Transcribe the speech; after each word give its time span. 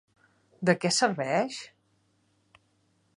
De 0.69 0.73
què 0.85 0.91
serveix? 0.95 1.61